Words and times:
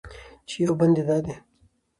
چې 0.47 0.55
یو 0.65 0.73
بند 0.79 0.95
یې 0.99 1.03
دا 1.07 1.17
دی: 1.25 1.35